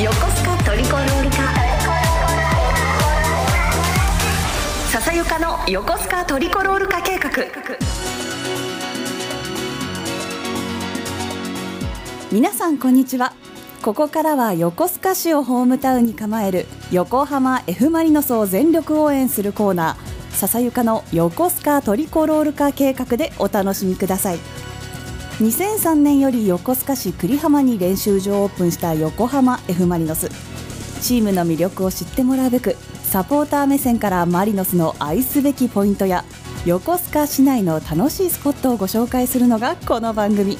[0.00, 1.36] 横須賀トリコロール化
[4.92, 7.28] 笹ゆかの横須賀トリコロール化計画。
[12.30, 13.32] 皆さんこんにちは。
[13.82, 20.36] ここからは横須賀市をホームタウンに構える横浜 F・ マリノスを全力応援するコーナー。
[20.36, 24.38] 笹ゆかの横須賀トリコロール化計画でお楽しみください。
[25.38, 30.28] 2003年より横須賀市久里浜に練習場をオープンした横浜 F・ マリノス。
[31.00, 32.74] チームの魅力を知ってもらうべく
[33.04, 36.24] サポーター目線からマリノスの愛すべきポイントや
[36.66, 40.58] 横須賀市内の楽しいスポットをご紹介するのがこの番組。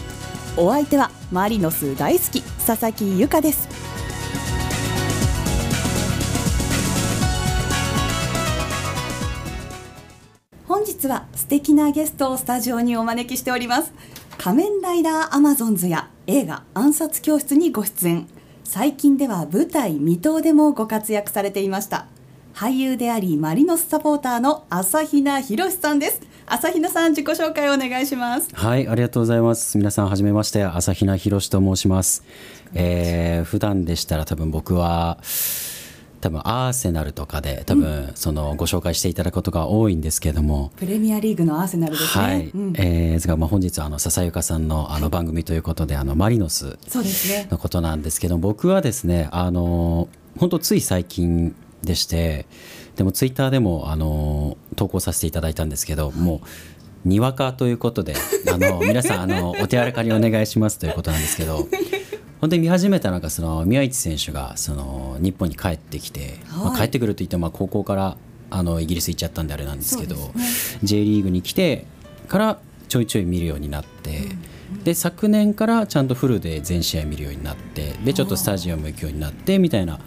[0.57, 3.69] お相手はマリノス大好き佐々木由香です。
[10.69, 13.93] 本日は素敵なゲストをスタジオにお招きしております。
[14.39, 18.29] 仮面ライダーアマゾンズや映画暗殺教室にご出演。
[18.63, 22.07] 最近では舞台水戸でもご活躍されていました。
[22.55, 26.23] 俳優でありマリノスサポーターの朝比奈博さんです。
[26.47, 28.49] 朝比奈さん自己紹介をお願いします。
[28.55, 29.77] はいありがとうございます。
[29.77, 32.23] 皆さんはじめまして朝比奈博と申します。
[32.75, 35.19] えー、普段でしたら多分僕は
[36.21, 42.25] 多分アーセナルとかで多分そのご紹介していただくことが多いんですけども、プレミアリーグのアーセナルですね。
[42.25, 42.49] はい。
[42.49, 46.79] うん、えー、ですがまあ本日あの笹ゆかさんのあの番組ということで、あのマリノス
[47.51, 50.09] のことなんですけど、僕はですねあの
[50.39, 52.47] 本当つい最近でして、
[52.97, 56.41] でもツイッターでもあの投稿させていただいたんですけど、も
[57.05, 58.15] うにわかということで、
[58.53, 61.69] あの皆さんあのお手柔らかにお願いしますということなんですけど。
[62.41, 68.17] 本当に見始めたのがその宮市選手がその日本に帰ってきて、はい、まあ、帰ってくるといっても高校から
[68.51, 70.33] あのイギリス行っちゃったんであれなんですけど、ね、
[70.83, 71.85] J リーグに来て
[72.29, 72.59] から
[72.89, 74.29] ちょいちょい見るようになって、
[74.73, 80.01] うん、で昨年からちゃんとフルで全試合見るようになってでちょっとスタジアム行くようになってみたいな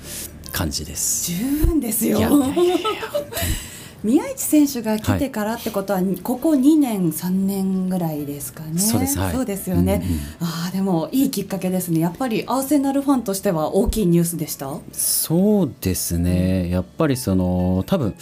[0.51, 1.31] 感じです。
[1.31, 2.17] 十分ですよ。
[2.17, 2.77] いやいやいや
[4.03, 8.79] 宮市選手が来てからってことは、ここ2年3年ぐらいですかね。
[8.79, 10.01] そうです、はい、そうですよね。
[10.03, 11.99] うんうん、ああでもいいきっかけですね。
[11.99, 14.71] やっぱりアーセナルファンとしては大きいニュースでした？
[14.91, 16.69] そうですね。
[16.69, 18.15] やっぱりその多分。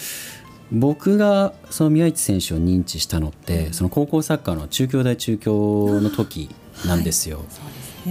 [0.71, 6.47] 僕がその宮市選手を認知したのって、その高校サッカーの中京大中京の時
[6.85, 7.37] なんですよ。
[7.37, 7.47] はい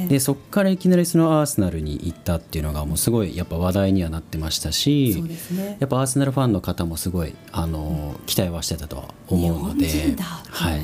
[0.09, 5.23] でそこからいきなりそのアーセナルに行ったっていうのがもうすごいやっぱ話題にはなってましたし、
[5.53, 10.81] ね、やっぱアーセナルファンの方もすごいあの期待はしてたとは思うので、はい、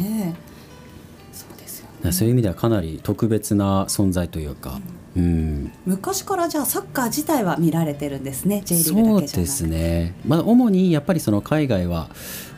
[1.32, 4.74] そうですよ、ね、そういう意味ではかなり特別な存在というか。
[4.74, 4.82] うん、
[5.14, 12.08] 昔からじゃあサッカー自体は見られてるんですね J リーグそうですね、まあ、主にやっぱりその海外は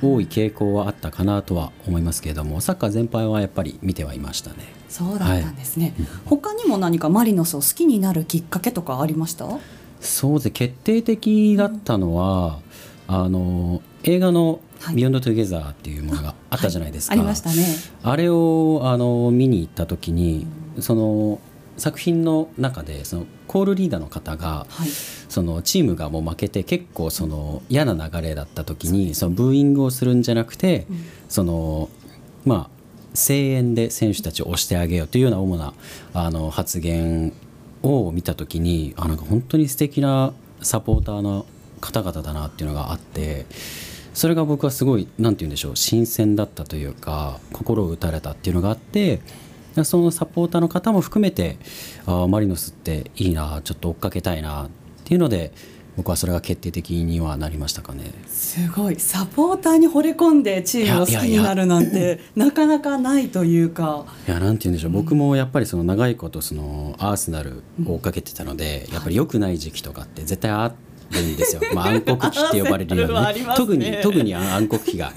[0.03, 4.57] 多い傾向はあったかなとは思いますけれどもサッカー全般はやっぱり見てはいましたね。
[4.89, 9.47] そうだったんですね、はい、他にも何かマリノスを好きになるきっかけとかありました？
[10.01, 12.61] そうです決定的だったのは、
[13.09, 14.61] うん、あの映画の
[14.95, 17.67] 「ビヨンド・トゥゲザー」っていうものがあったじゃないですか、はい、ありましたね。
[18.03, 20.47] あれをあの見に行った時に、
[20.77, 21.41] うん、その
[21.77, 31.89] 作品の中でそのコールリーダーの方が、はい、そのチームがもう負けて結構その嫌な流れだった時にそのブーイングをするんじゃなくて、うん、その
[32.45, 32.77] まあ
[33.17, 35.75] 声援で選手たちを押してあげようというような主な
[36.13, 37.33] あの発言
[37.83, 40.33] を見た時にあなんか本当に素敵な
[40.63, 41.47] サポーターの
[41.81, 43.47] 方々だなっていうのがあって
[44.15, 49.21] それが僕はすごい何て言うんでしょう新鮮だったというか心を打たれたっていうのがあって
[49.85, 51.59] そのサポーターの方も含めて
[52.07, 54.69] あマリノスっていいなちょっと追っかけたいなっ
[55.05, 55.53] ていうので
[55.97, 58.13] 僕はそれが決定的にはなりましたかね。
[58.27, 59.01] すごい。
[59.01, 64.05] サポーターに惚れ込んでチームを好きになるなんてなかなかないというか。
[64.29, 70.75] いやなんて言うんでしょう、うん、僕もやっぱりその長いことそのアーセナルを追っかけてたので、うん、やっぱり良くない時期とかって絶対あ
[71.11, 73.41] るんですよ、まあ、暗黒期って呼ばれるような、ね。
[73.47, 75.13] ね、特に特に暗黒期が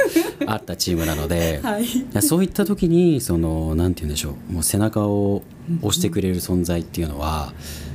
[0.45, 4.53] あったチームなので、はい、そういった時にそのなんて言うんでしょう。
[4.53, 5.44] もう背中を
[5.81, 7.53] 押してくれる存在っていうのは、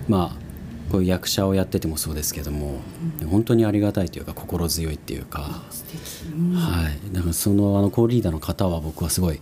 [0.09, 0.45] まあ
[0.91, 2.77] こういう役者をやっててもそうですけども、
[3.21, 5.63] うん、本当にありがたいというか心強いっていうか、
[6.33, 9.41] うん、はい、だからそのあのコーリーダーの方は僕はすごい、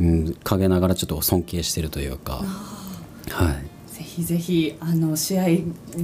[0.00, 2.42] うん、陰ながらちょっと尊敬してるというか、
[3.30, 3.75] はい。
[4.22, 5.44] ぜひぜひあの試合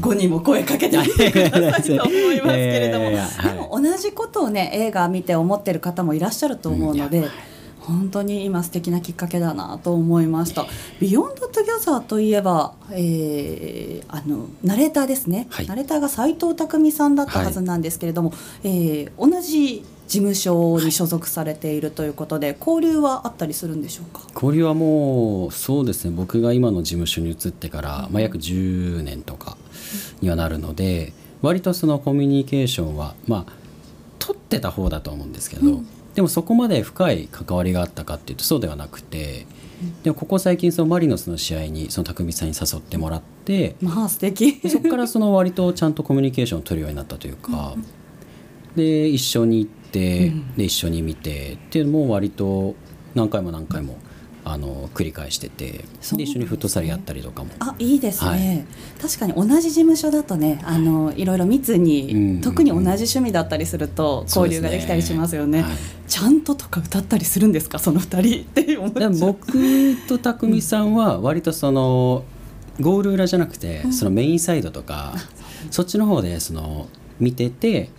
[0.00, 3.18] 後にも声かけてみてくださいと思いますけれども、で
[3.54, 7.28] も同じことをね映画見て思ってる方もいらっしゃると思うので。
[7.82, 10.66] 本当に今素敵なきっかけだなと思いました
[11.00, 24.20] 「ビヨンド・トゥギャザー」といえば、えー、あのナレーターですね、はい、ナレーターが斎藤工さんだったはずなんですけれども、はい、えー、同じ事務所に所属されているということで、交流はあったりするんでしょうか？
[24.34, 26.14] 交流はもうそうですね。
[26.14, 29.56] 僕が今の事務所に移ってから、まあ、約10年とか
[30.20, 33.52] にはなるので割とそのコミュニケーションはまあ
[34.18, 35.80] 取ってた方だと思うんですけど、
[36.14, 39.46] でもそこまで深い関わりがあったかっていうとそうではなくて、
[40.02, 44.60] でもここ最近そのマリノスの試合にその匠さんに誘ってもらってまあ素敵。
[44.60, 47.76] でそこからその割とちゃんとコミュニケーションを取るようになったというか、
[48.76, 52.74] で一緒に行って、で一緒に見てっていうのも割と
[53.14, 53.98] 何回も何回も
[54.44, 55.84] あの繰り返してて
[56.14, 57.50] で一緒にフットサルやったりとかも。
[57.60, 58.66] あいいですね、はい。
[59.00, 62.40] 確かに同じ事務所だとねあのいろいろ密に、うん。
[62.40, 65.62] 特に同じ趣味だったりすると交流ができたりしますよね。
[65.62, 65.72] はい。
[66.08, 67.78] ちゃんととか歌ったりするんですか？
[67.78, 68.40] その二人。
[68.40, 69.46] って思っちゃ僕
[70.08, 72.24] と匠さんは割とその
[72.80, 75.14] ゴール裏じゃなくてそのメインサイドとか
[75.70, 76.88] そっちの方でその
[77.20, 77.90] 見てて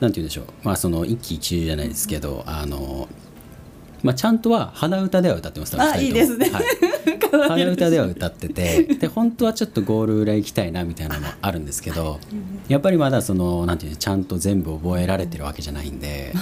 [0.00, 0.44] なんて言うんでしょう。
[0.62, 3.08] まあその一喜一憂じゃないですけどあの
[4.02, 6.50] まあちゃんとは鼻歌では歌ってますあいいですね。
[6.50, 6.64] はい。
[7.48, 12.18] 鼻歌では歌っててで本当はちょっとゴール裏行きたいなみたいなのもあるんですけど
[12.68, 16.32] やっぱりまだそのなんていうのちゃんと全部覚えられてるわけじゃないんで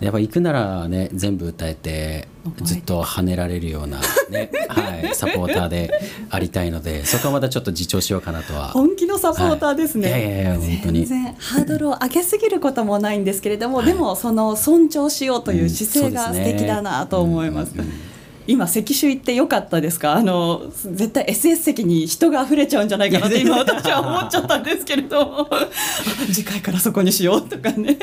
[0.00, 2.28] やっぱ行くならね全部歌えて
[2.62, 3.98] ずっと跳ねられるような、
[4.28, 5.90] ね はい、サポーターで
[6.28, 8.68] ありたいのでそこはまたちょっと自重しようかなとは。
[8.68, 10.20] 本気のサポーターですね、はい。
[10.20, 17.72] いやいやいや本当に全然ハードルを上げすぎることもないんですけれども、でもその尊重しようという姿勢が素敵だなと思います。
[17.76, 18.05] うん
[18.46, 20.14] 今席種行ってよかったですか？
[20.14, 25.24] あの絶対 SS 席に人が溢れちゃうんじゃないかなって今私は思っちゃったんですけれど。
[25.26, 25.48] も
[26.32, 27.98] 次回からそこにしようとかね。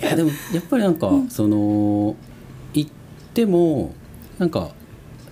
[0.00, 2.14] いやでもやっぱりなんか、その
[2.74, 2.90] 行っ
[3.34, 3.92] ても
[4.38, 4.70] なんか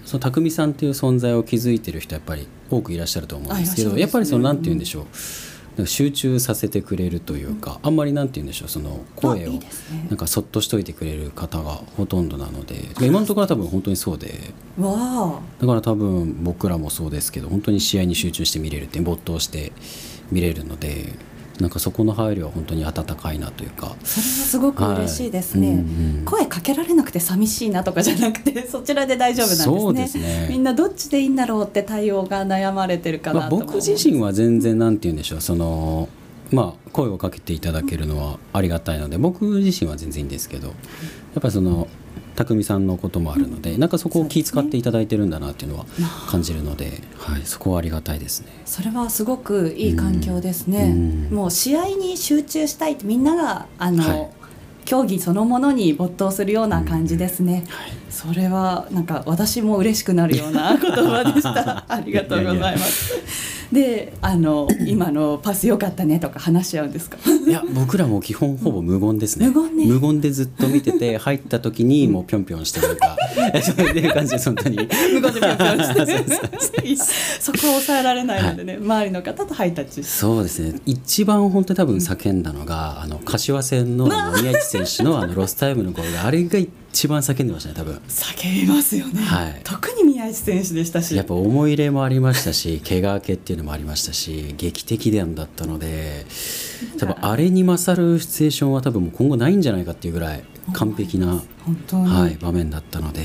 [0.04, 4.00] その匠さんっていう存在を築いてる人やっぱり多くいらっしゃると思うんですけどね。
[4.00, 5.18] やっぱりそのなんて言うんでしょう、なんか
[5.84, 9.52] 集中させてくれるというか、あんまりなんて言うんでしょうその声を
[10.08, 14.54] なんかそっとしといてくれる方がほとんどなので今のところは多分本当にそうで。
[15.60, 19.72] だから多分僕らもそうですけど本当に試合に集中して見れるって没頭して
[20.30, 21.12] 見れるので
[21.60, 23.96] なんかそこの配慮は本当に温かいなというか。
[24.04, 25.76] それはすごく嬉しいですね、はい。
[25.76, 25.82] うんう
[26.22, 26.24] ん。
[26.24, 29.80] 声かけられなくて寂しいなとかじゃなくて そちらで大丈夫なんですね。
[29.80, 30.48] そうですね。
[30.50, 35.40] みんなどっちでいいんだろうって対応が悩まれてるかなまあ、僕自身は全然なんて言うんでしょう。
[35.40, 36.08] その
[36.50, 40.68] まあ声をかけていただけるのはありがたいので僕自身は全然いいんですけど。
[40.68, 41.86] やっぱりその
[42.36, 45.86] 匠さんのこともあるので、なんかそこを気遣っていただいてるんだなっていうのは
[46.28, 48.48] 感じるので、はい、そこはありがたいですね。
[48.64, 50.92] それはすごくいい環境ですね、
[51.30, 51.34] うん。
[51.34, 54.30] もう試合に集中したいってみんながあの、はい。
[54.84, 57.90] 競技そのものに没頭するような感じですね、はい。
[58.08, 61.84] それはなんか私も嬉しくなるような言葉でした。
[61.92, 67.18] ありがとうございますであの今のパス良かったねとか話し合うんですか？
[67.46, 70.20] いや僕らも基本ほぼ無言ですね、無言ね。
[70.20, 73.16] でずっと見てて 入った時にもうぴょんぴょんしてるか。
[73.62, 74.76] そういう感じです本当に。
[74.76, 76.96] 無言でぴょんぴょんして
[77.40, 80.80] そこを抑えられないのでね、周りの方とハイタッチそうですね。
[80.86, 84.06] 一番本当に多分叫んだのが、あの柏戦の
[84.40, 86.68] 宮市選手のあのロスタイムのゴールあれが一
[87.08, 88.00] 番叫んでましたね多分。
[88.08, 89.60] 叫びますよね、はい。
[89.62, 91.14] 特に宮市選手でしたし。
[91.14, 96.26] やっぱ思い入れもありましたし 怪我明けっていうのもありましたし劇的弾だったので
[96.98, 103.20] 多分あれに勝るシチュエーションは多分もう今後ないんじゃないかっていうぐらい完璧な、本当に、はい、場面だったので。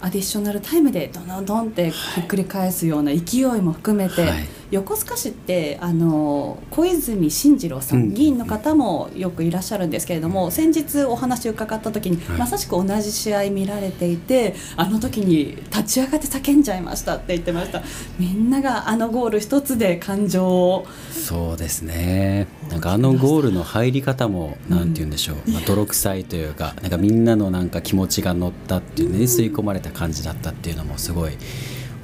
[0.00, 12.38] アディショナルタイムでドンドンってひっくり返すような勢いも含めて、はい横須賀市ってあの小泉進次郎さん、うん議員の方もよくいらっしゃるんですけれども先日お話を伺った時に、はい。
[12.38, 17.82] まさしく同じ試合見られていてあの時に立ち上がって叫んじゃいましたって言ってました。
[18.18, 20.86] みんながあのゴール一つで感情を。
[21.12, 22.48] そうですね。
[22.70, 31.32] なんかあのゴールの入り方もなんて言うんでしょう、まあ、泥臭いというかなんかみんなのなんか気持ちが乗ったっていうね吸い込まれた感じだったっていうのもすごい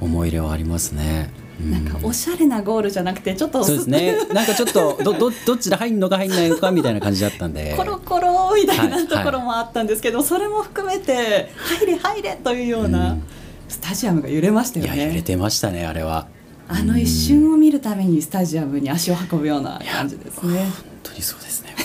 [0.01, 1.44] 思い入れはありますね。
[1.63, 4.17] うなんかおしゃれなゴールじゃなくてちょっとそうですね。
[4.33, 7.73] なんかちょっとどどどっちで入んのか入んないのかみたいな感じだったんで。
[7.77, 13.21] コロコロみたいはないところもあったんですけど、それも含めて入れ入れというよううなん。
[13.67, 15.21] スタジアムが揺れましたよいや揺れね。
[15.23, 16.27] てましたねあれは。
[16.67, 20.59] あの一瞬を見るためにスタジアムに足を運ぶような感じですね。
[20.59, 20.67] 本
[21.03, 21.75] 当にそうですね。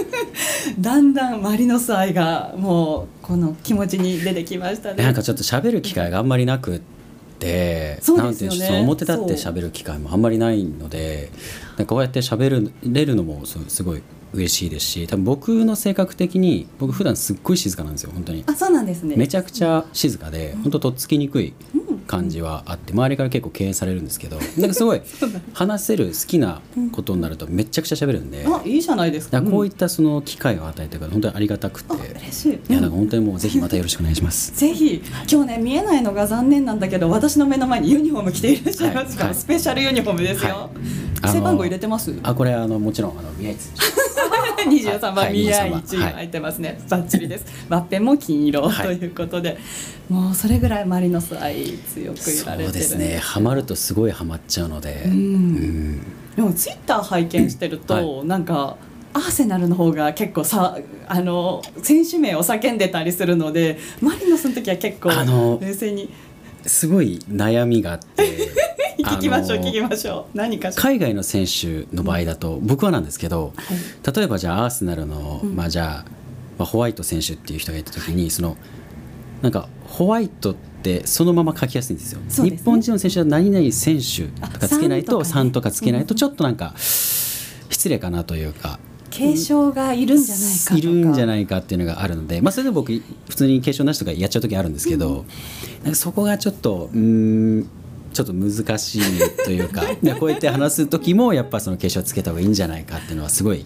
[0.78, 5.02] だんだんマリノス愛がもうこの気持ちに出てきましたね。
[5.02, 6.80] なんかちょっと喋る機会があんまりなくっ
[7.40, 8.22] てそうね。
[8.24, 11.30] なんていうその表立って喋る機会もあんまりないので
[11.76, 18.44] なんかこうやって喋れるのもすすごい嬉しいですし多分僕の性格的に僕普段すっごい静かなんですよ本当に。
[18.46, 19.16] あそうなんですね。
[19.16, 21.52] めちゃくちゃ静かで本当とっつきにくい
[22.10, 25.00] 感じはあって周りから結構敬遠されるんですけどなんかすごい
[25.54, 28.44] 話せる好きなことになるとめちゃくちゃ喋るんで。
[28.48, 29.40] あいいじゃないですか。
[29.42, 32.52] こういったその機会を与えてから本当にありがたくて、嬉しい。
[32.68, 34.52] いやなんか本当にもうぜひまたよろしくお願いします。
[34.58, 35.02] ぜひ。
[35.30, 39.22] 今日ね見えないのが残念なんだけど私の目の前にユニフォーム着ていらっしゃいますか？
[39.24, 39.34] ら、はい。
[39.36, 40.70] スペシャルユニフォームですよ、
[41.22, 41.32] はい。
[41.32, 42.12] 背番号入れてます？
[42.24, 43.56] あこれあのもちろんあの宮市
[44.68, 47.46] 23番はい宮23市い入ってますね、バッチリです。
[47.68, 48.98] ワッペンも金色はい。
[48.98, 49.58] ということで、
[50.08, 53.18] もうそれぐらいマリノス愛強くいそられてるうですね。
[53.18, 55.12] ハマるとすごいハマっちゃうので、うん。
[55.12, 56.00] うん。
[56.36, 58.76] でもツイッター拝見してると、なんか
[59.12, 66.10] アーセナルの方が結構さあの選手名を叫んでたりするのでマリノスの時は結構冷静に
[66.66, 68.50] すごい悩みがあって
[68.98, 70.36] 聞きましょう聞きましょう。
[70.36, 74.16] 何か海外の選手の場合だと、僕はなんですけど、はい。
[74.16, 76.10] 例えばじゃあアーセナルの、まあじゃあ、
[76.58, 78.58] まあ、ホワイト選手っていう人がいた時にその
[79.40, 82.20] なんかホワイトってそのまま書きやすいんですよ。
[82.20, 82.26] ね。
[82.28, 85.70] 日本人の選手は何々選手とかつけないとあさんとかね。
[85.70, 88.78] 3とかつけないとちょっとなんか失礼かなというか。
[89.20, 90.78] 継承がいるんじゃないかとか。
[90.78, 92.92] いるんじゃいないかっていうのがあるので、まあ、それで僕
[93.28, 95.24] 普通に継承なしとかやっちゃう時あるんですけど、
[95.82, 97.70] なんかそこがちょっとうーん
[98.12, 103.64] ちょっと難しいというか でこうやって話す時もやっぱその継承つけた方がいいんじゃないかっていうのはすごい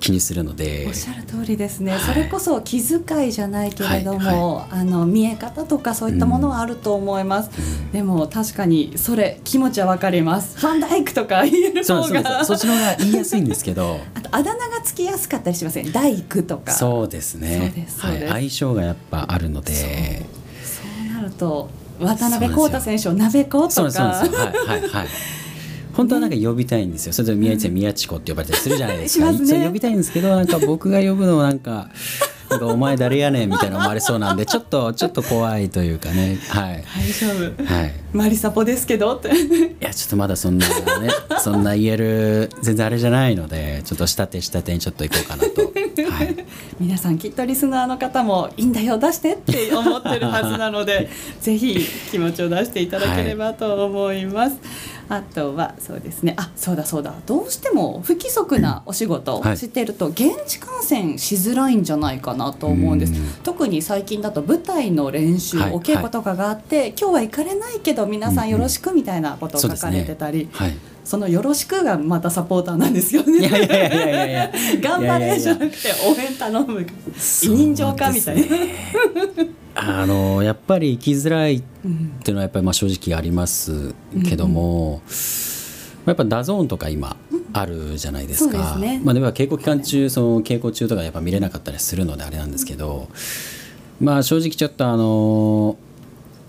[0.00, 0.86] 気にするので。
[0.88, 2.00] おっしゃる通りですね、はい。
[2.00, 7.50] それこそ気遣いじゃないけれども、はあの見え方とかそういったものはあると思います、
[7.92, 10.58] でも確かにそれ気持ちはわかります。
[10.58, 12.44] ファンダイクとか言える方が。
[12.44, 14.00] そっちの方が言いやすいんですけど。
[14.14, 15.92] あとあだ名がつきやすかったりしません？
[15.92, 16.72] 大工とか。
[16.72, 17.86] そうですね。
[17.98, 20.26] はい、相性がやっぱあるので。
[20.64, 21.68] そうなると
[22.00, 24.02] 渡辺康太選手を鍋子とか。
[24.02, 24.30] はい
[24.66, 25.06] はいはい
[26.00, 27.12] 本当はなんか呼びたいんですよ。
[27.12, 29.26] それと宮地さん宮地子って呼ばれたりするじゃないですか。
[29.34, 31.90] しますね呼びたいんですけど、なんか僕が呼ぶのはなんか。
[32.48, 36.36] なんかお前誰やねんみたいな思われそうなんで ちょっとちょっと怖いというかね。
[36.48, 36.84] はい。
[36.96, 37.26] 大丈
[37.62, 37.64] 夫。
[37.64, 37.92] はい。
[38.12, 39.28] マリサポですけどって。
[39.28, 39.32] い
[39.78, 45.69] やちょっとまだそんなねそんな言える全然あれじゃないのでちょっと下手下手にちょっと行こうかなと
[46.04, 46.36] はい。
[46.78, 51.08] 皆さんきっとリスナーの方もいいんだよ出してって思ってるはずなので
[51.40, 51.78] ぜひ
[52.10, 54.56] 気持ちを出していただければと思います、
[55.08, 56.34] あとはそうですね。
[56.38, 57.14] あそうだそうだ。
[57.26, 59.56] どうしても不規則なお仕事をはい。
[59.56, 63.28] してると現地観戦しづらいんじゃないかなと思うんです、うん。
[63.42, 65.72] 特に最近だと舞台の練習、はい。
[65.72, 73.38] お稽古とかがあって、今日は行かれないけど皆さんよろしくみたいなことを書かれてたり、はいその「よろしく」がまたサポーターなんですよね。
[73.38, 76.86] いやいやいやいや頑張れじゃなくて応援頼む。
[77.42, 78.56] 委任状かみたいな、
[79.74, 83.94] あのやっぱり行きづらいっうんていうのはやっぱりまあ正直あります
[84.28, 85.02] けども、
[86.06, 87.16] やっぱ DAZN とか今
[87.52, 89.00] あるじゃないですか、そうですね。
[89.04, 93.08] まあ、では稽古期間中その稽古中とかやっぱ見れなかったりするのであれなんですけど、
[94.00, 95.76] まあ正直ちょっとあの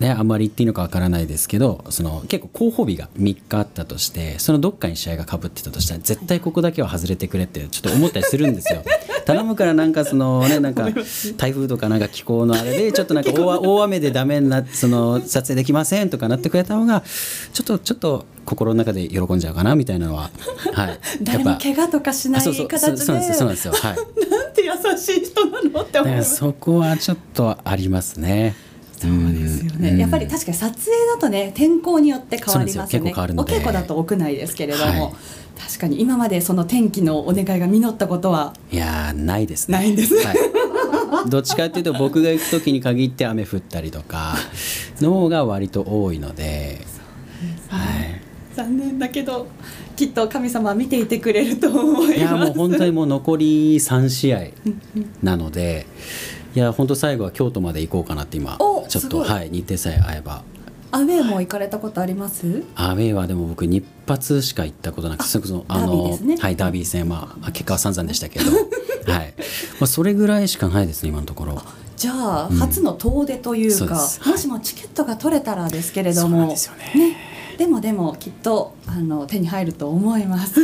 [0.02, 8.82] ね、あんまり言っていいのかわからないですけどその結構候補日が3日あったとしてそのどっかに試合がかぶってたとしたら絶対ここだけは外れてくれってちょっと思ったりするんですよ。
[9.24, 10.88] 頼むからなんかそのねなんか
[11.36, 17.04] 台風とかなんか気候のあれでちょっとなんか 大大雨でダメになってその撮影できませんとかなってくれた方が
[17.52, 20.30] ちょっとちょっと心の中で喜んじゃうかなみたいなのは
[20.72, 20.98] はい。
[21.22, 23.26] 誰も怪我とかしない形でそうそうなんで。
[23.26, 23.72] すよそうなんですよ。
[23.74, 23.96] はい。
[24.30, 26.14] なんて優しい人なのってだ思う。
[26.14, 28.56] からそこはちょっとありますね。
[29.02, 29.98] そうですよね、うん。
[29.98, 33.12] やっぱり確かに撮影だとね天候によって変わりますよね。
[33.12, 35.12] お稽古だと屋内ですけれども、はい。
[35.60, 39.78] 確かに今までその天気のお願いが実ったことはいやーないですね。
[39.78, 40.14] ないんです。
[40.14, 40.36] はい、
[41.28, 44.34] どっちかっていうと僕が行く時に限って雨降ったりとか
[45.00, 46.78] の方が割と多いので、
[47.68, 48.20] はい、
[48.54, 49.46] 残念だけど
[49.94, 52.18] きっと神様は見ていてくれると思います。
[52.18, 54.46] いやもう本当にもう残り3試合
[55.22, 55.86] なので
[56.54, 60.42] いや本当最後は京都まで行こうかなって今おちょっと、はい、日程さえ合えば。
[60.94, 62.64] アウェーも行かれたことあります？
[62.74, 66.36] アウェーはでも僕日発しか行ったことなくてそれこそあダービーのね。
[66.36, 68.50] はいダービー戦まあ結果は散々でしたけど。
[69.10, 69.34] はい。
[69.80, 71.62] まあそれぐらいしかないですね今のところ。
[71.96, 72.56] じゃあ、うん。
[72.58, 74.28] 初の遠出というかです。
[74.28, 77.16] もしもチケットが取れたらですけれどそうなんもですよね。
[77.56, 80.60] でもでもきっとあの手に入ると思います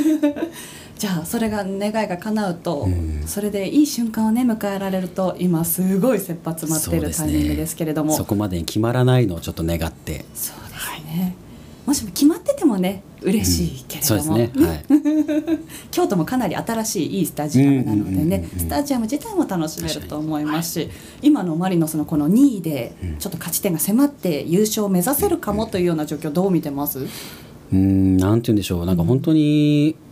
[0.98, 3.22] じゃあそれが願いが叶うと、うん。
[3.26, 8.14] それでいい瞬間をね迎えられると今すごい切羽詰まっているタイミングですけれども。
[8.14, 10.24] そこまでに決まらないのをちょっと願って。
[10.34, 11.34] そうですね、
[11.86, 14.66] もしも決まっててもね嬉しいけれども、そうですね。
[14.66, 14.84] はい。
[15.90, 18.48] 京都もかなり新しいいいスタジアムなのでね、うんうんうんうん。
[18.58, 20.90] スタジアム自体も楽しめると思いますし、
[21.22, 29.96] 今のマリノスのこの2位でちょっと勝ち点が迫って優勝を目指せるかもというような状況どう見てます、うーんなんて言うんでしょうなんか本当に。
[29.96, 30.07] じ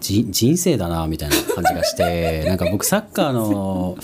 [0.00, 3.96] 人生だなみたいな感じがして なんか僕サッカーの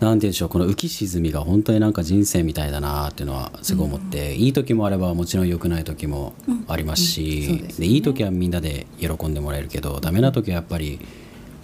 [0.00, 6.34] なんて言うんでしょうこの浮き沈みが本当になんか人生みたいだなっていうのはすごい思って、いい時もあればもちろん良くない時も
[6.68, 7.54] ありますし、うん。
[7.54, 7.62] うん。
[7.62, 7.86] ですね。
[7.86, 11.00] でいい時はみんなで喜んでもらえるけどダメな時はやっぱり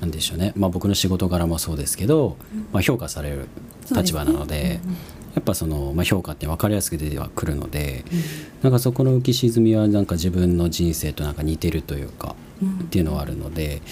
[0.01, 2.37] なんでしょうね、まあ、僕の仕事柄もそうですけど、
[2.73, 3.49] まあ、評価される
[3.95, 4.81] 立場なので。
[5.35, 8.05] やっぱその、まあ、評価って分かりやすく出てはくるので、
[8.63, 13.83] なんかそこの浮き沈みはなんか自分の人生となんか似てるというか、っていうのはあるので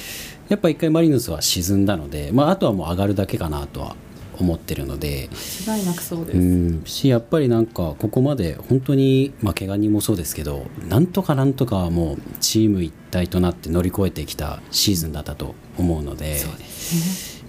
[0.49, 3.97] やっぱ一回マリノスは沈んだので、まあ、あとはもう上がるだけかなとは
[4.39, 5.29] 思ってるので、
[5.67, 16.41] 間違いなくそうです、うん、しやっぱりなんかここまで本当に、まあ、怪我人もそうですけどなんとかなんとかもうチーム一体となって乗り越えてきたシーズンだったと思うので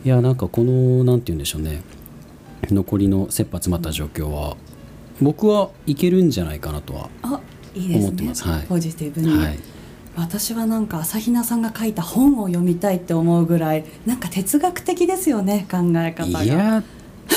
[0.03, 1.81] いやなんかこのなんて言うんでしょうね
[2.69, 4.55] 残りの切羽詰まった状況は
[5.21, 7.09] 僕はいけるんじゃないかなとは、
[7.75, 8.47] 思ってます。
[8.47, 8.65] はい。
[8.67, 9.59] ポジティブに、はい、
[10.15, 16.43] 私はなんか朝比奈さんが書いた本を読みたいって思うぐらいなんか哲学的ですよね考え方が。
[16.43, 16.83] いや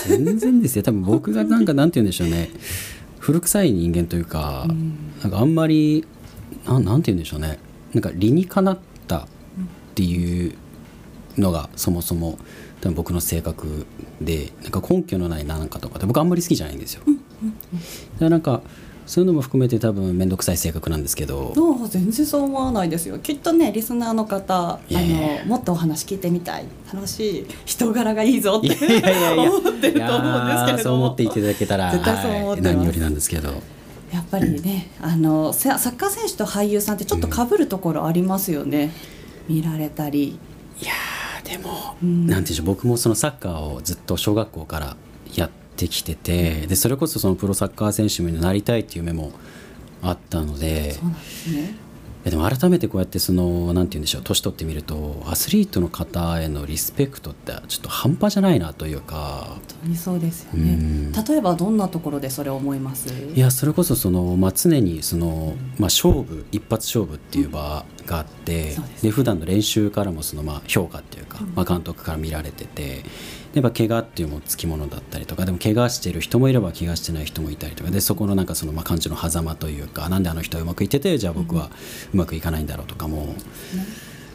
[0.06, 0.82] 全然ですよ。
[0.82, 2.50] 多分僕がなんかなんて言うんでしょうね。
[3.18, 4.66] 古臭い人間というか、
[5.22, 6.04] なんかあんまり
[6.64, 7.58] ななんて言うんでしょうね。
[7.92, 9.26] なんか理にかなったっ
[9.94, 10.54] ていう
[11.38, 12.38] のがそもそも
[12.80, 13.86] 多分僕の性格
[14.20, 17.02] でなんか根拠のないなんかとかって僕あんまり好きじゃないんですよ。
[17.04, 17.16] だか
[18.20, 18.62] らなんか
[19.06, 21.54] そういうのも含めて多分面倒くさい性格なんですけど。
[21.88, 23.18] 全然そう思わないですよ。
[23.20, 26.64] きっとねリスナーの方あのもっとお話聞いてみたい。
[26.92, 33.50] 楽しい人柄がいいぞっていやいや思ってると思うんですけれどそう思っていただけたら絶対そう思ってはい、何よりなんですけど。
[34.12, 38.92] やっぱりねあのせサッカー選手と俳優さんってちょっと被るところありますよね、
[39.48, 40.38] 見られたり。
[40.80, 42.26] いやーでも、うん。
[42.26, 42.66] なんていうんでしょう。
[42.66, 44.96] 僕もそのサッカーをずっと小学校から
[45.34, 49.32] やってきててでそれこそそのプロサッカー選手になりたいっていう夢も
[50.02, 51.86] あったのでそうなんですね。
[52.24, 59.44] でも改めてこうやってそのなんて言うんでしょう年取ってみるとアスリートの方へのリスペクトってちょっと半端じゃないなというか。
[59.48, 60.72] 本当にそうですよね。
[60.72, 61.12] うん。
[61.12, 63.14] 例えばどんなところでそれを思います？
[63.14, 69.02] いやそれこそその、まあ、常にその、まあ、勝負一発勝負っていう場があって、そうです。
[69.04, 73.04] で普段の練習からもその、まあ、評価っていうか、まあ、監督から見られてて
[73.56, 81.70] やっぱ怪我っていうもつきものだったりとかでも怪我してる人もいれば怪我してない人もいたりとかでそこのなんかその、まあ、感情の狭間というかなんであの人はうまくいっててじゃあ僕は
[82.12, 83.34] うまくいかないんだろうとかも。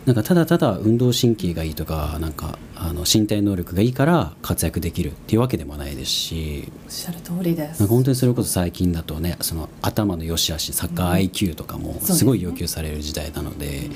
[0.04, 6.72] なんかただただ運動神経がいいとかなんかあの身体能力がいいから活躍できるっていうわけでもないですし。
[6.86, 7.82] おっしゃる通りです。
[7.82, 13.92] なんか本当にそれこそ最近だとねその頭の良し悪しサッカー IQ とかもすごい要求される時代なので、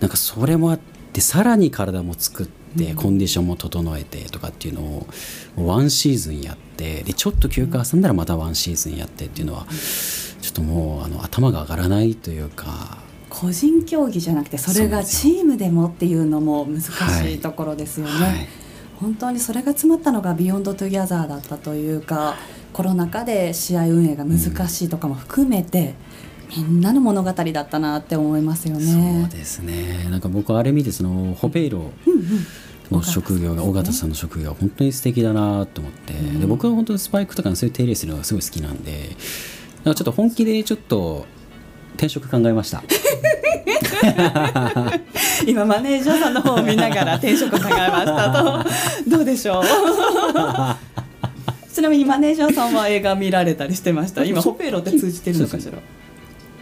[0.00, 0.80] なんかそれもあっ
[1.12, 5.06] てさらに体も作ってコンディションも整えてとかっていうのを
[5.56, 9.66] ワンシーズンやってでちょっと休暇挟んだらまたワンシーズンやってっていうのは
[10.40, 12.98] ちょっともうあの頭が上がらないというか。
[13.28, 18.48] 個人競技じゃなくてそれがチームでもっていうのも難しいところですよね、はい。
[18.98, 22.36] 本当にそれが詰まったのがビヨンドトゥギャザーだったというか
[22.72, 25.94] コロナ禍で試合運営が難しいとかも含めて、
[26.56, 29.28] みんなの物語だったなって思いますよそうね。
[29.30, 30.06] ですね。
[30.10, 31.90] なんか僕はあれ見てそのホペイロ
[32.90, 39.10] の職業が尾形さんの職業が本当に素敵だなと思って、で僕は本当にスパイクとかのそういう手入れするのがすごい好きなんで
[39.84, 41.26] なんかちょっと本気でちょっと
[41.94, 42.82] 転職考えました。
[45.46, 48.64] 今マネージャーさんの方を見ながら転職考えましたと。
[49.10, 49.64] どうでしょう？
[51.72, 54.24] ちなみにマネージャーさんは映画見られたりしてました？
[54.24, 55.78] 今ホペイロって通じてるのかしら？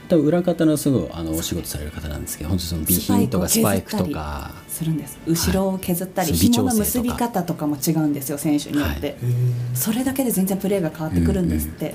[0.08, 5.18] 多分裏方のすごいあのお仕事される方なんですけど本当にその備品とかスパイクとかするんです。
[5.26, 6.38] 後ろを削ったり、はい。
[6.38, 9.16] 紐の結び方とかも違うんですよ選手によって、はい。
[9.74, 11.94] それだけで全然プレーが変わってくるんですって、へ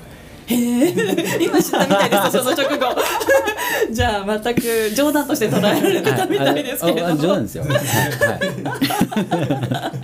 [0.55, 2.95] え 今知ったみたいですその直後。
[3.91, 4.61] じゃあ全く
[4.95, 7.73] 冗談として捉えられてたみたいですけれど冗談ですよ、はい。
[7.73, 7.79] は
[9.95, 9.99] い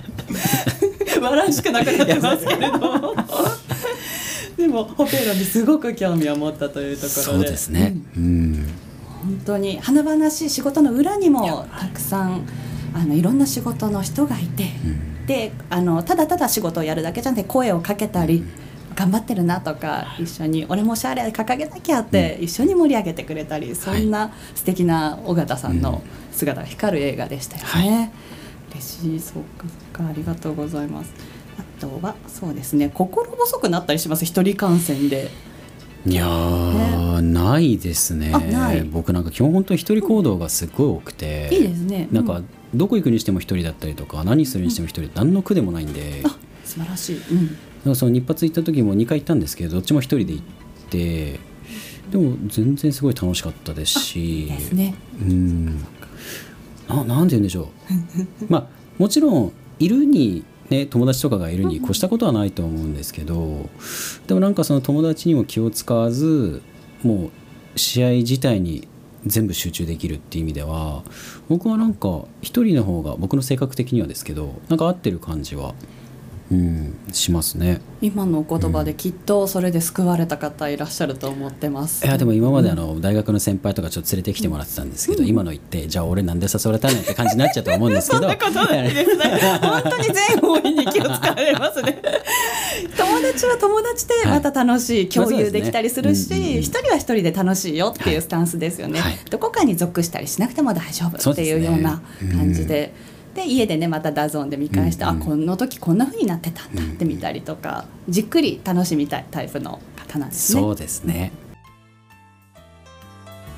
[1.20, 3.14] 笑うしかなくなってますけれども
[4.56, 7.22] でもホペイロにすごく興味を持ったというところで。
[7.22, 8.68] そうですね、うん。
[9.22, 12.46] 本当に華々しい仕事の裏にもたくさん
[12.94, 14.70] あのいろんな仕事の人がいて、
[15.26, 18.44] であのただただ仕事をやるだけじゃなくて声をかけたり、
[18.94, 28.12] 頑張ってるなとか一緒に俺もシャーレ掲げなきゃって一緒に盛り上げてくれたり、そんな素敵な尾形さんの姿が光る映画でしたよね。
[28.70, 29.20] 嬉しい。
[29.20, 30.08] そうかそうか。
[30.08, 31.12] ありがとうございます。
[31.78, 32.90] あとはそうですね。
[32.92, 34.24] 心細くなったりします？
[34.24, 35.28] 一人感染で。
[36.06, 38.30] いやー、ないですね。
[38.32, 38.82] あない。
[38.82, 42.08] 僕なんか基本本当に一人行動がすごい多くて、いいですね。
[42.12, 46.22] なんかうんどこ行くにしても一人だったりとか何するにしても一人何の苦でもないんで、
[46.64, 47.16] 素晴らしい。
[47.30, 47.56] うん。
[47.84, 50.44] らその日発行った時も2回行ったんですけどどっちも一人で行っ
[50.90, 51.38] て
[52.10, 54.46] でも全然すごい楽しかったですし。
[54.46, 54.94] ですね。
[55.20, 55.84] うん。
[56.88, 57.70] ななんて言うんでしょ
[58.42, 58.46] う。
[58.48, 58.66] まあ
[58.98, 63.68] もちろんいるにね、友達とかがいるに越したことはないと思うんですけど、
[64.26, 66.62] でもなんかその友達にも気を使わず
[67.02, 67.30] も
[67.74, 68.88] う試合自体に
[69.26, 71.02] 全部集中できるっていう意味では
[71.48, 75.74] 僕はなんか一人の方が僕の性格的にはですけどなんか合ってる感じは
[76.50, 77.80] うんしますね。
[78.00, 88.22] 今のお言葉できっとそれで救われた方いらっしゃると思ってます、いやでも今まであの大学の先輩とかちょっと連れてきてもらってたんですけど、今の言ってじゃあ俺なんで誘われたのって感じになっちゃうと思うんですけど。
[88.22, 89.16] そんなことないです。
[89.16, 89.24] ね。
[89.60, 92.00] 本当に全方位に気を使われますね。
[92.96, 96.38] 友達は友達でまた楽しい共有できたりするし、まあそうですね。
[96.38, 96.56] うんうん。
[96.56, 99.00] うん一人は一人で楽しいよっていうスタンスですよね。
[99.00, 99.18] はい。
[99.30, 102.00] どこかに属したりしなくても大丈夫っていうような
[102.32, 102.94] 感じで。
[103.36, 105.22] で家でねまた DAZN で見返して、うんうん。
[105.22, 110.60] あこの時こんな風になってたんだって見たりとか、じっくり楽しみたいタイプの方なんですね。
[110.60, 111.30] そうですね。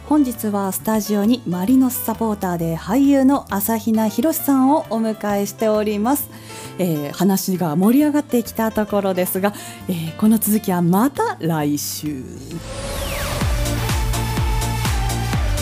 [0.08, 6.30] 本日はスタジオにマリノスサポーターで俳優の朝日奈寛さんをお迎えしております、
[6.78, 9.52] えー話が盛り上がってきたところですが、
[9.86, 12.24] えーこの続きはまた来週。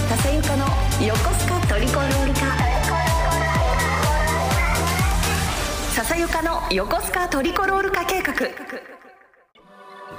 [0.09, 0.64] 笹ゆかの
[1.05, 2.86] 横須賀トリコロール化
[6.26, 8.34] 笹ゆかの横須賀トリコロール化計画。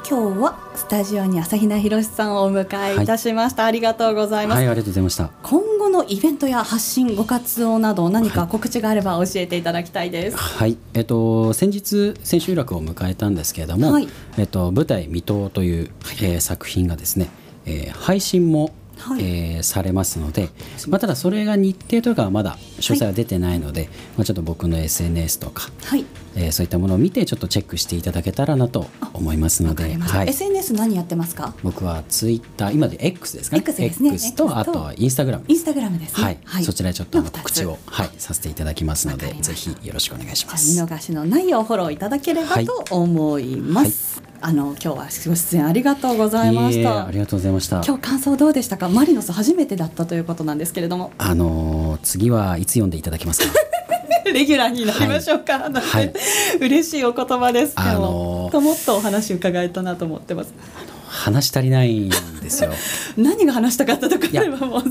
[0.10, 14.08] 今日はスタジオに朝比奈博さんをお迎えいたしました、ありがとうございます、はいありがとうございました今後のイベントや発信ご活動など何か告知があれば教えていただきたいです、はい、えっと、先日千秋楽を迎えたんですけれども、はい。
[14.38, 15.90] えっと、舞台「水戸」という、
[16.22, 17.30] えー作品がですね、
[17.66, 19.22] えー配信も、はい。
[19.22, 20.50] えーされますので、
[20.88, 26.06] まあ、ただそれが日程とかはまだ詳細は出てないので、まあ、ちょっと僕の SNS とか、はい。
[26.36, 31.54] えーそういったものを見てちょっとチェックしていただけたらなと思いますので、はい、SNS 何やってますか？
[31.64, 34.10] 僕はツイッター今で X ですかね？X ですね。
[34.10, 35.46] X とあとはインスタグラム。
[35.48, 36.40] インスタグラムですね。
[36.46, 40.94] はい、そちらでちょっと告知を、はい、させていただきますのでぜひよろしくお願いしまじゃあ見す。
[40.94, 42.66] 逃しのないようフォローいただければはい。
[42.66, 47.08] と思います、あの今日はご出演ありがとうございました。
[47.08, 47.82] ありがとうございました。
[47.86, 48.88] 今日感想どうでしたか？
[48.90, 51.12] マリノス初めてだったということなんですけれども。
[51.18, 53.54] あのー次はいつ読んでいただけますか？
[54.32, 55.80] レギュラーになりましょうか、なんて。
[55.80, 56.14] はい。
[56.60, 57.76] 嬉しいお言葉です。
[57.76, 60.54] けど、あのーもっともっとお話伺えたなと思ってます。
[61.08, 62.10] 話し足りないん
[62.42, 62.70] ですよ。
[63.18, 64.28] 何が話したかったとか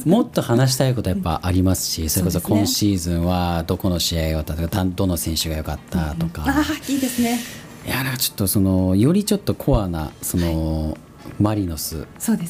[0.04, 6.42] もっと話したいことやっぱありますし、 それこそ今シーズンはどこの試合が良かったとか、どの選手が良かったとか。
[6.46, 7.38] ああいいですね
[7.86, 10.98] いやなちょっとそのよりちょっとコアなその、
[11.38, 12.06] マリノス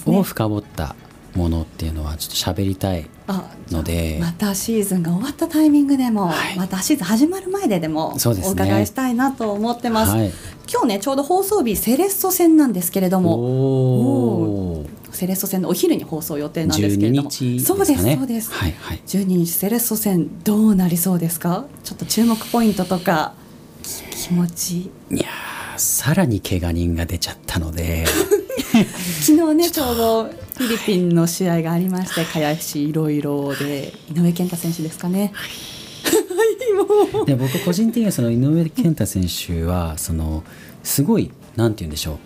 [0.07, 0.97] を深掘った
[1.35, 4.19] ものっていうのはちょっと喋りたいあので。
[4.21, 10.33] またシーズンが終わったタイミングでも、はいまたシーズン始まる前ででもお伺いしたいなと思ってます、はい。
[10.73, 14.87] 今日ねちょうど放送日セレッソ戦なんですけれども。
[15.13, 17.61] セレッソ戦のお昼に放送予定なんですけれ12どもね。
[17.61, 19.01] そうですそうです、はいはい。
[19.07, 21.67] 12日セレッソ戦どうなりそうですか？
[21.85, 23.46] ちょっと注目ポイントとかき
[24.27, 24.81] 気持ち。
[24.81, 28.07] いやーさらに怪我人が出ちゃったので。
[29.23, 33.95] 昨日ねちょうどフィリピンの試合がありまして茅しいろいろで。
[34.13, 35.33] 井上健太選手ですかね。
[35.33, 35.45] は
[36.11, 37.15] い。
[37.15, 37.27] もう。
[37.27, 40.43] で僕個人的にはその井上健太選手はその
[40.83, 42.19] すごいなんて言うんでしょう。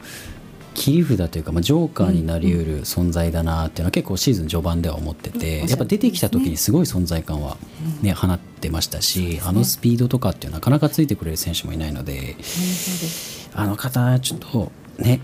[0.73, 7.59] 切り札というか、まあ、ジョーカーになりうる存在だなっていうのは結構シーズン序盤では思ってて、うんやっぱ出てきた時にすごい存在感は、
[8.01, 12.37] ね放ってましたし、あのスピードとかっていうなかなかついてくれる選手もいないので
[13.55, 15.21] あの方ちょっとね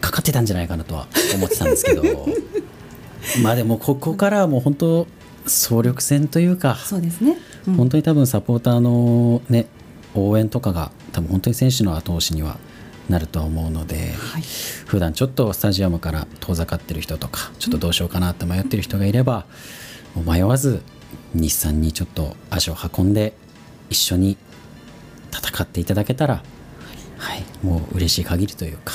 [0.00, 2.02] かかってたんじゃないかなとは思ってたんですけど。
[3.42, 5.06] まあでもここからはもう本当
[5.46, 6.76] 総力戦というか。
[6.76, 7.74] そうですね、うん。
[7.74, 9.66] 本当に多分サポーターの、ね、
[10.14, 12.58] 応援とかが多分本当に選手の後押しには
[13.08, 14.42] なるとは思うので、はい。
[14.86, 19.46] 普段ちょっとスタジアムから遠ざかってる人とかちょっとどうしようかなって迷ってる人がいれば、
[20.14, 20.82] もう迷わず
[21.34, 23.34] 日産にちょっと足を運んで
[23.90, 24.36] 一緒に
[25.32, 26.42] 戦っていただけたら、
[27.18, 28.92] はい、もう嬉しい限りというか。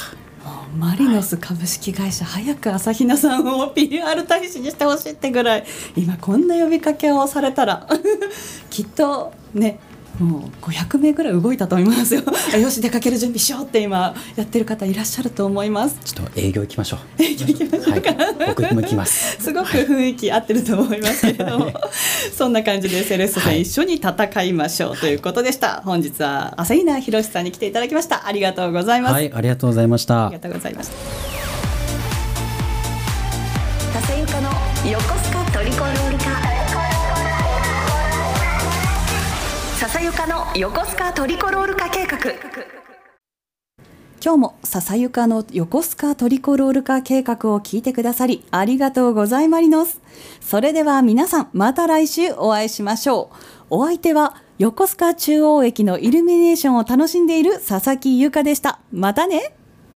[0.77, 7.87] マリノス株式会社早く朝比奈さんを PR 大使にしてほしいってぐらい今こんな呼びかけをされたら
[8.69, 9.79] きっとね
[10.19, 12.23] もう500名ぐらい動いたと思いますよ。
[12.53, 15.97] あ よし出かける準備しようって今やってる方いらっしゃると思います。
[16.03, 17.23] ちょっと営業行きましょう。
[17.23, 19.37] 行きましょうか、はい、僕も行きます。
[19.41, 21.71] すごく雰囲気合ってると思いますけれども、
[22.35, 23.59] そんな感じでセレッソはい。
[23.59, 28.27] 戦一緒に戦いましょうということでした、本日は朝比奈博さんに来ていただきました。
[28.27, 30.27] ありがとうございます、はい、ありがとうございました。
[30.27, 30.39] ありが。
[30.39, 31.28] とうございました
[40.55, 42.17] 横須賀トリコロール化計画
[44.21, 50.01] 今日も笹ゆかの横須賀トリコロール化計画を聞いてくださりありがとうございまりのす。
[50.41, 53.35] それでは皆さんまた来週お会いしましょう。
[53.69, 59.53] お相手は横須賀中央駅のイルミネーションを楽しんでいる佐々木優香でしたまたね